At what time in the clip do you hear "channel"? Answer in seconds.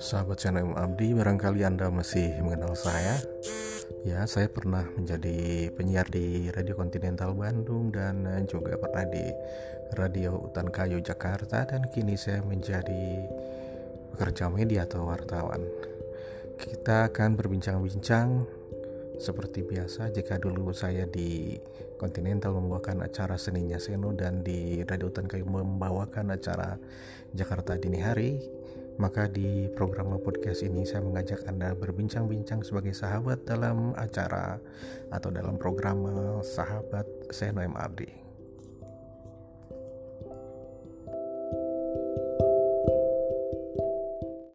0.40-0.72